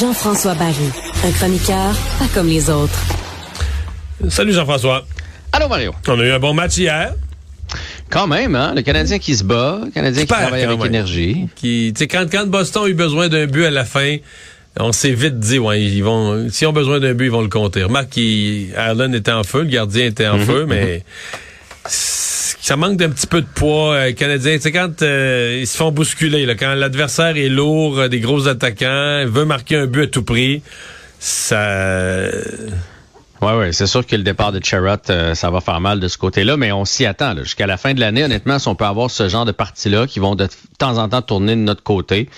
[0.00, 0.90] Jean-François Barry,
[1.24, 2.98] un chroniqueur pas comme les autres.
[4.28, 5.04] Salut Jean-François.
[5.52, 5.92] Allô Mario.
[6.06, 7.14] On a eu un bon match hier.
[8.10, 8.74] Quand même, hein?
[8.74, 10.86] Le Canadien qui se bat, le Canadien qui travaille avec même.
[10.86, 11.48] énergie.
[11.56, 14.16] Qui, tu sais, quand, quand Boston a eu besoin d'un but à la fin,
[14.78, 17.48] on s'est vite dit, ouais, ils vont, s'ils ont besoin d'un but, ils vont le
[17.48, 17.82] compter.
[17.82, 21.02] Remarque qu'Allen était en feu, le gardien était en feu, mais
[21.86, 24.58] c- ça manque d'un petit peu de poids euh, canadien.
[24.58, 29.24] Sais, quand euh, ils se font bousculer, quand l'adversaire est lourd, euh, des gros attaquants,
[29.26, 30.62] veut marquer un but à tout prix,
[31.18, 32.26] ça...
[33.40, 34.96] Ouais, ouais, c'est sûr que le départ de Charrot,
[35.34, 37.36] ça va faire mal de ce côté-là, mais on s'y attend.
[37.36, 40.18] Jusqu'à la fin de l'année, honnêtement, si on peut avoir ce genre de parties-là qui
[40.18, 42.28] vont de temps en temps tourner de notre côté,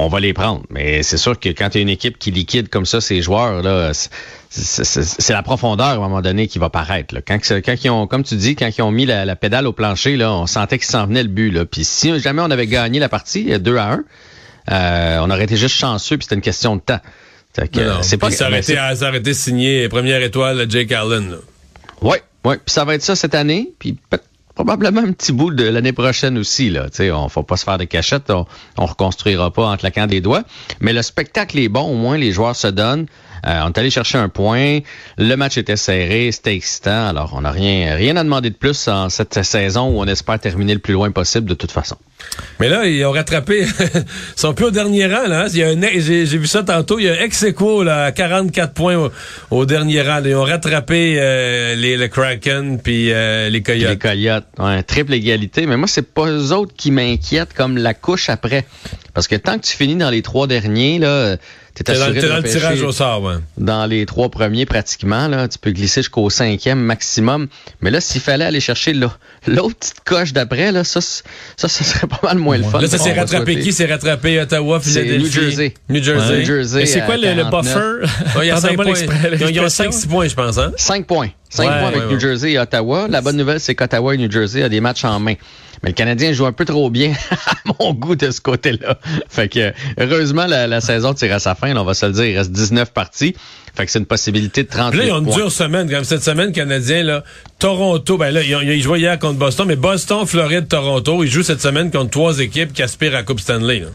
[0.00, 0.62] on va les prendre.
[0.70, 3.62] Mais c'est sûr que quand tu as une équipe qui liquide comme ça ses joueurs,
[3.62, 7.14] là, c'est- la profondeur à un moment donné qui va paraître.
[7.14, 7.20] là.
[7.26, 9.66] Quand, que- quand ils ont, comme tu dis, quand ils ont mis la, la pédale
[9.66, 11.50] au plancher, là, on sentait qu'il s'en venait le but.
[11.50, 11.64] Là.
[11.64, 14.04] Puis si jamais on avait gagné la partie 2 à 1,
[14.72, 17.00] euh, on aurait été juste chanceux, puis c'était une question de temps.
[17.58, 21.36] Euh, c'est pas ça aurait été, ça aurait été signé première étoile à Jake Allen.
[22.00, 22.54] Oui, oui.
[22.64, 23.72] Puis ça va être ça cette année.
[23.78, 23.96] Puis
[24.64, 26.68] probablement un petit bout de l'année prochaine aussi.
[26.68, 26.88] Là.
[27.14, 28.30] On ne faut pas se faire de cachette.
[28.30, 28.44] On,
[28.76, 30.42] on reconstruira pas en claquant des doigts.
[30.80, 31.80] Mais le spectacle est bon.
[31.80, 33.06] Au moins, les joueurs se donnent.
[33.46, 34.80] Euh, on est allé chercher un point.
[35.18, 36.30] Le match était serré.
[36.32, 37.08] C'était excitant.
[37.08, 40.38] Alors, on n'a rien, rien à demander de plus en cette saison où on espère
[40.38, 41.96] terminer le plus loin possible de toute façon.
[42.58, 43.66] Mais là, ils ont rattrapé.
[43.94, 44.04] ils
[44.36, 45.44] sont plus au dernier rang, là.
[45.44, 45.48] hein.
[45.52, 46.98] Il y a un, j'ai, j'ai vu ça tantôt.
[46.98, 49.10] Il y a un ex aequo, là, à 44 points au,
[49.50, 50.20] au dernier rang.
[50.24, 53.98] Ils ont rattrapé euh, les, le Kraken puis euh, les Puis Les Coyotes.
[53.98, 55.66] Coyotes, ouais, triple égalité.
[55.66, 58.66] Mais moi, c'est pas eux autres qui m'inquiètent comme la couche après.
[59.14, 61.36] Parce que tant que tu finis dans les trois derniers, là,
[61.84, 63.34] t'es dans, dans le repêcher tirage au sort, ouais.
[63.58, 65.28] dans les trois premiers pratiquement.
[65.28, 67.48] Là, tu peux glisser jusqu'au cinquième maximum.
[67.80, 69.08] Mais là, s'il fallait aller chercher l'au-
[69.46, 72.80] l'autre petite coche d'après, là, ça, ça, serait pas mal moins le fun.
[72.80, 73.72] Là, ça s'est rattrapé qui?
[73.72, 75.18] C'est rattrapé Ottawa, Philadelphie.
[75.24, 75.74] New Jersey.
[75.88, 76.38] New Jersey.
[76.38, 77.62] New Jersey Et c'est quoi le, le 49.
[77.64, 78.38] buffer?
[78.38, 78.92] Ouais, il y a Pardon cinq pas points.
[78.92, 79.90] l'exprès- Ils ont- Ils ont l'expression.
[79.90, 80.72] 5-6 points, je pense, hein?
[80.76, 81.28] Cinq points.
[81.52, 82.20] Cinq Ouais, points avec ouais, New.
[82.20, 83.06] Jersey et Ottawa.
[83.10, 85.34] La bonne nouvelle, c'est qu'Ottawa et New Jersey ont des matchs en main.
[85.82, 88.98] Mais le Canadien joue un peu trop bien à mon goût de ce côté-là.
[89.28, 91.74] Fait que, heureusement, la, la saison tire à sa fin.
[91.74, 93.34] là, on va se le dire, il reste 19 parties.
[93.74, 95.36] Fait que c'est une possibilité de 30 Puis là, ils ont une points.
[95.36, 95.90] dure semaine.
[95.90, 97.24] Comme cette semaine, Canadien, là,
[97.58, 101.30] Toronto, ben là, ils, ont, ils jouaient hier contre Boston, mais Boston, Floride, Toronto, ils
[101.30, 103.80] jouent cette semaine contre trois équipes qui aspirent à la Coupe Stanley.
[103.80, 103.86] là.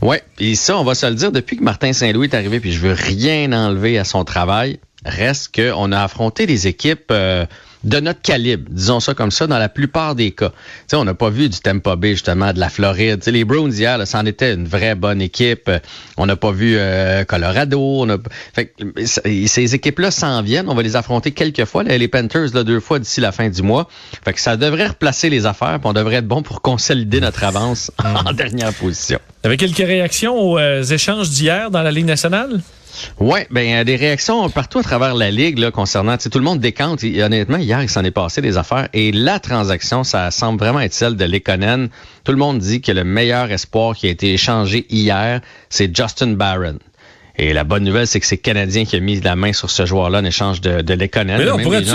[0.00, 2.72] Ouais, et ça, on va se le dire, depuis que Martin Saint-Louis est arrivé, puis
[2.72, 7.46] je veux rien enlever à son travail, reste qu'on a affronté des équipes euh,
[7.84, 10.50] de notre calibre, disons ça comme ça, dans la plupart des cas.
[10.50, 10.56] Tu
[10.88, 13.20] sais, on n'a pas vu du Tampa Bay, justement, de la Floride.
[13.20, 15.68] Tu sais, les Browns hier, c'en était une vraie bonne équipe.
[15.68, 15.78] Euh,
[16.16, 17.80] On n'a pas vu euh, Colorado.
[17.80, 18.16] On a...
[18.52, 20.68] fait, que, ces équipes-là s'en viennent.
[20.68, 21.84] On va les affronter quelques fois.
[21.84, 23.88] les Panthers, là, deux fois d'ici la fin du mois.
[24.24, 27.92] Fait que ça devrait replacer les affaires, on devrait être bon pour consolider notre avance
[28.04, 29.20] en dernière position.
[29.44, 32.60] Avec quelques réactions aux euh, échanges d'hier dans la Ligue nationale?
[33.20, 36.60] Oui, ben euh, des réactions partout à travers la ligue là, concernant, tout le monde
[36.60, 37.02] décante.
[37.04, 38.88] Et, honnêtement, hier, il s'en est passé des affaires.
[38.92, 41.88] Et la transaction, ça semble vraiment être celle de Lekonen.
[42.24, 46.32] Tout le monde dit que le meilleur espoir qui a été échangé hier, c'est Justin
[46.32, 46.78] Barron.
[47.40, 49.70] Et la bonne nouvelle, c'est que c'est le Canadien qui a mis la main sur
[49.70, 51.38] ce joueur-là en échange de, de Lekonen.
[51.38, 51.88] Mais là, on pourrait-tu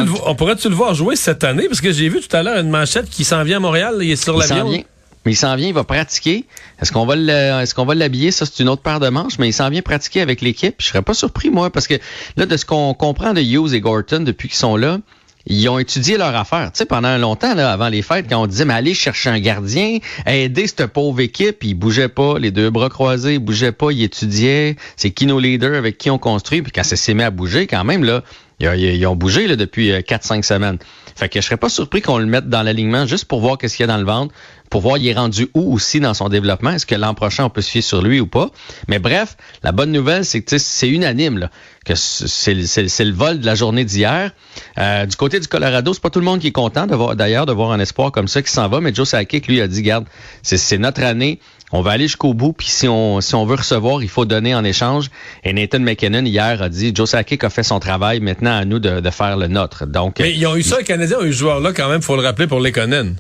[0.66, 1.68] gens- le, voir jouer cette année?
[1.68, 3.96] Parce que j'ai vu tout à l'heure une manchette qui s'en vient à Montréal.
[4.02, 4.84] Il est sur l'avion.
[5.26, 6.46] Mais il s'en vient, il va pratiquer.
[6.82, 8.32] Est-ce qu'on va est-ce qu'on va l'habiller?
[8.32, 10.76] Ça, c'est une autre paire de manches, mais il s'en vient pratiquer avec l'équipe.
[10.80, 11.96] Je serais pas surpris, moi, parce que
[12.36, 15.00] là, de ce qu'on comprend de Hughes et Gorton depuis qu'ils sont là,
[15.46, 16.72] ils ont étudié leur affaire.
[16.72, 19.40] Tu sais, pendant longtemps, là, avant les fêtes, quand on disait, mais allez chercher un
[19.40, 23.92] gardien, aider cette pauvre équipe, ils bougeaient pas, les deux bras croisés, ils bougeaient pas,
[23.92, 24.78] ils étudiaient.
[24.96, 26.62] C'est qui nos leaders avec qui on construit.
[26.62, 28.24] Puis quand ça s'est mis à bouger, quand même, là,
[28.60, 30.78] ils, ont bougé là, depuis 4-5 semaines.
[31.16, 33.76] Fait que je serais pas surpris qu'on le mette dans l'alignement juste pour voir qu'est-ce
[33.76, 34.34] qu'il y a dans le ventre,
[34.74, 36.72] pour voir il est rendu où aussi dans son développement?
[36.72, 38.50] Est-ce que l'an prochain, on peut se fier sur lui ou pas?
[38.88, 41.52] Mais bref, la bonne nouvelle, c'est que c'est unanime, là,
[41.86, 44.32] que c'est le vol de la journée d'hier.
[44.80, 47.52] Euh, du côté du Colorado, c'est pas tout le monde qui est content d'ailleurs de
[47.54, 50.06] voir un espoir comme ça qui s'en va, mais Joe Sakic, lui, a dit, garde,
[50.42, 51.40] c'est notre année,
[51.72, 54.56] on va aller jusqu'au bout, puis si on, si on veut recevoir, il faut donner
[54.56, 55.12] en échange.
[55.44, 58.80] Et Nathan McKinnon, hier, a dit, Joe Sakic a fait son travail, maintenant à nous
[58.80, 59.86] de, de faire le nôtre.
[59.86, 62.16] Donc, Mais ils ont eu ça, les Canadiens ont eu ce joueur-là quand même, faut
[62.16, 63.18] le rappeler, pour Lekonen.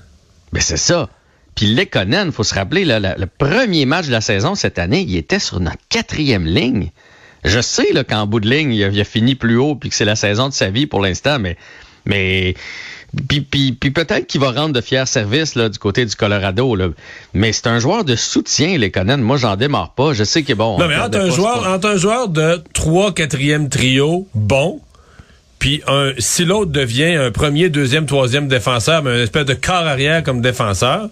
[0.51, 1.09] Mais c'est ça.
[1.55, 5.15] Puis Lekonen, faut se rappeler, là, le premier match de la saison cette année, il
[5.15, 6.91] était sur notre quatrième ligne.
[7.43, 9.95] Je sais qu'en bout de ligne, il a, il a fini plus haut, puis que
[9.95, 11.57] c'est la saison de sa vie pour l'instant, mais,
[12.05, 12.55] mais
[13.27, 16.75] puis, puis, puis peut-être qu'il va rendre de fiers services là, du côté du Colorado.
[16.75, 16.87] Là.
[17.33, 19.19] Mais c'est un joueur de soutien, les Conan.
[19.19, 20.13] Moi, j'en démarre pas.
[20.13, 20.79] Je sais qu'il est bon.
[20.79, 24.81] Non, mais entre un, joueur, entre un joueur de 3 4e trio bon,
[25.59, 29.85] puis un, si l'autre devient un premier, deuxième, troisième défenseur, mais un espèce de corps
[29.85, 31.09] arrière comme défenseur,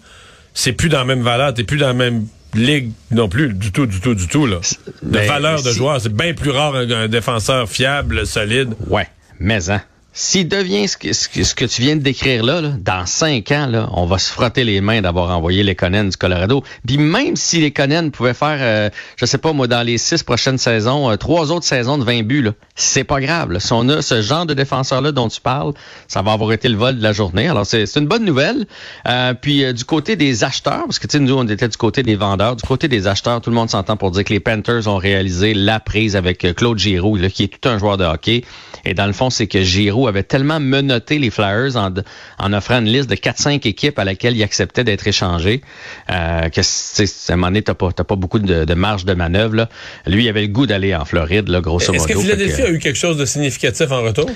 [0.53, 1.53] c'est plus dans la même valeur.
[1.53, 4.45] T'es plus dans la même ligue non plus, du tout, du tout, du tout.
[4.45, 4.57] Là.
[5.03, 6.01] De valeur de joueur.
[6.01, 8.73] C'est bien plus rare un, un défenseur fiable, solide.
[8.87, 9.07] Ouais,
[9.39, 9.81] mais hein.
[10.13, 13.89] S'il devient ce que, ce, que, tu viens de décrire là, dans cinq ans, là,
[13.93, 16.63] on va se frotter les mains d'avoir envoyé les Conan du Colorado.
[16.85, 20.21] Puis même si les Conan pouvaient faire, euh, je sais pas moi, dans les six
[20.23, 23.57] prochaines saisons, euh, trois autres saisons de 20 buts, c'est pas grave.
[23.59, 25.73] Si on a ce genre de défenseur-là dont tu parles,
[26.09, 27.47] ça va avoir été le vol de la journée.
[27.47, 28.65] Alors c'est une bonne nouvelle.
[29.07, 31.77] Euh, puis euh, du côté des acheteurs, parce que tu sais, nous on était du
[31.77, 34.41] côté des vendeurs, du côté des acheteurs, tout le monde s'entend pour dire que les
[34.41, 38.03] Panthers ont réalisé la prise avec Claude Giroux, là, qui est tout un joueur de
[38.03, 38.43] hockey.
[38.83, 39.61] Et dans le fond, c'est que
[40.07, 41.93] Avait tellement menotté les Flyers en,
[42.39, 45.61] en offrant une liste de 4-5 équipes à laquelle il acceptait d'être échangé,
[46.09, 49.55] euh, que à un moment donné, t'as pas, pas beaucoup de, marge de manœuvre.
[49.55, 49.69] Là.
[50.07, 52.03] Lui, il avait le goût d'aller en Floride, là, grosso modo.
[52.03, 54.29] Est-ce que Philadelphie a eu quelque chose de significatif en retour?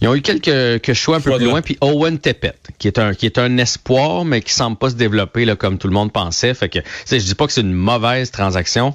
[0.00, 3.14] Ils ont eu quelques, choix un peu plus loin, puis Owen Tepet, qui est un
[3.14, 6.12] qui est un espoir, mais qui semble pas se développer là, comme tout le monde
[6.12, 6.54] pensait.
[6.54, 6.78] Fait que
[7.10, 8.94] je dis pas que c'est une mauvaise transaction.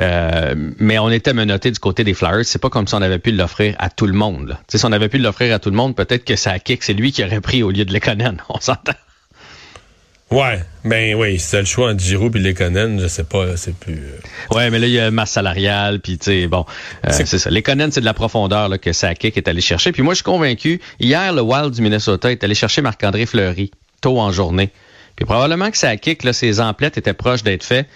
[0.00, 2.44] Euh, mais on était menotté du côté des Flyers.
[2.44, 4.58] C'est pas comme si on avait pu l'offrir à tout le monde.
[4.68, 7.12] Si on avait pu l'offrir à tout le monde, peut-être que ça kick, c'est lui
[7.12, 8.42] qui aurait pris au lieu de Lekonen.
[8.48, 8.92] On s'entend.
[10.28, 13.94] Ouais, ben oui, c'est le choix entre Giroud et Lekonen, je sais pas, c'est plus.
[13.94, 16.66] Euh, ouais, mais là il y a masse salariale, puis tu sais, bon,
[17.06, 17.48] euh, c'est ça.
[17.48, 19.92] Lekonen, c'est de la profondeur là, que Sakic est allé chercher.
[19.92, 20.80] Puis moi, je suis convaincu.
[20.98, 23.70] Hier, le Wild du Minnesota est allé chercher Marc-André Fleury
[24.00, 24.72] tôt en journée.
[25.14, 27.86] Puis probablement que Sakic, là, ses emplettes étaient proches d'être faits.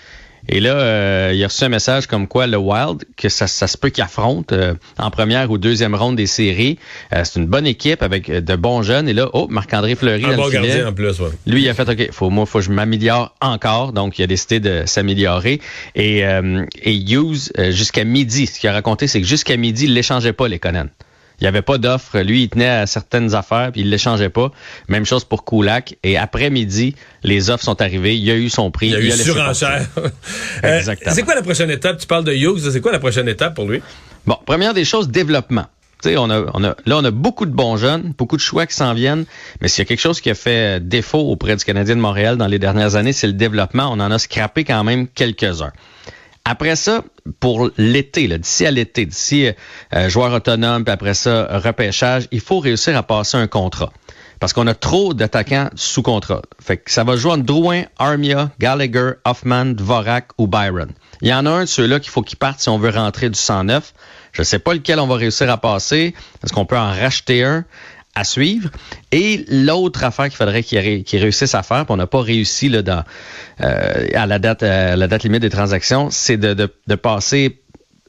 [0.48, 3.66] Et là, euh, il a reçu un message comme quoi le Wild, que ça, ça
[3.66, 6.78] se peut qu'il affronte euh, en première ou deuxième ronde des séries.
[7.12, 9.08] Euh, c'est une bonne équipe avec de bons jeunes.
[9.08, 10.24] Et là, oh, Marc-André Fleury.
[10.24, 11.28] Un bon gardien en plus, ouais.
[11.46, 13.92] Lui, il a fait OK, faut, moi, faut que je m'améliore encore.
[13.92, 15.60] Donc, il a décidé de s'améliorer.
[15.94, 20.32] Et, et Hughes, jusqu'à midi, ce qu'il a raconté, c'est que jusqu'à midi, il l'échangeait
[20.32, 20.86] pas, les Conan.
[21.40, 22.18] Il n'y avait pas d'offre.
[22.20, 24.52] Lui, il tenait à certaines affaires, puis il ne l'échangeait pas.
[24.88, 25.96] Même chose pour Koulak.
[26.02, 28.16] Et après-midi, les offres sont arrivées.
[28.16, 28.88] Il y a eu son prix.
[28.88, 29.86] Il y a eu surenchère.
[30.64, 31.14] Euh, Exactement.
[31.14, 31.98] c'est quoi la prochaine étape?
[31.98, 32.70] Tu parles de Hughes.
[32.70, 33.80] C'est quoi la prochaine étape pour lui?
[34.26, 35.66] Bon, première des choses, développement.
[36.04, 38.74] on a, on a, là, on a beaucoup de bons jeunes, beaucoup de choix qui
[38.74, 39.24] s'en viennent,
[39.60, 42.36] mais s'il y a quelque chose qui a fait défaut auprès du Canadien de Montréal
[42.36, 43.88] dans les dernières années, c'est le développement.
[43.90, 45.72] On en a scrappé quand même quelques-uns.
[46.44, 47.04] Après ça,
[47.38, 49.50] pour l'été, d'ici à l'été, d'ici
[49.94, 53.92] euh, joueur autonome, puis après ça, repêchage, il faut réussir à passer un contrat.
[54.40, 56.40] Parce qu'on a trop d'attaquants sous contrat.
[56.58, 60.92] Fait ça va jouer entre Drouin, Armia, Gallagher, Hoffman, Dvorak ou Byron.
[61.20, 63.28] Il y en a un de ceux-là qu'il faut qu'il parte si on veut rentrer
[63.28, 63.92] du 109.
[64.32, 66.14] Je ne sais pas lequel on va réussir à passer.
[66.42, 67.66] Est-ce qu'on peut en racheter un?
[68.14, 68.70] À suivre.
[69.12, 72.82] Et l'autre affaire qu'il faudrait qu'il réussisse à faire, puis on n'a pas réussi là,
[72.82, 73.04] dans,
[73.60, 77.60] euh, à la date, euh, la date limite des transactions, c'est de, de, passer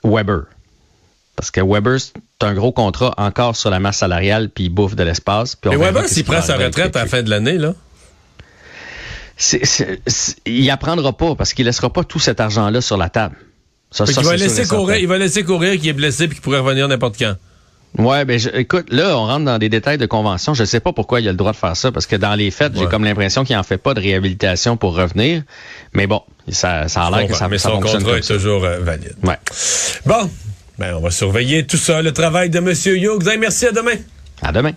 [0.03, 0.43] Weber.
[1.35, 4.95] Parce que Weber, c'est un gros contrat encore sur la masse salariale, puis il bouffe
[4.95, 5.57] de l'espace.
[5.71, 7.73] Et Weber, s'il prend sa retraite à la fin de l'année, là?
[10.45, 13.35] il apprendra pas parce qu'il laissera pas tout cet argent-là sur la table.
[13.89, 16.59] Ça, il, va laisser courir, il va laisser courir qu'il est blessé puis qu'il pourrait
[16.59, 17.35] revenir n'importe quand.
[17.97, 20.53] Ouais, ben écoute, là, on rentre dans des détails de convention.
[20.53, 22.49] Je sais pas pourquoi il a le droit de faire ça, parce que dans les
[22.49, 25.43] faits, j'ai comme l'impression qu'il en fait pas de réhabilitation pour revenir.
[25.93, 29.15] Mais bon, ça, ça a l'air que ça, mais son contrat est toujours euh, valide.
[29.23, 29.37] Ouais.
[30.05, 30.29] Bon,
[30.79, 32.69] ben on va surveiller tout ça, le travail de M.
[32.69, 33.37] Hughes.
[33.39, 33.95] merci, à demain.
[34.41, 34.71] À demain.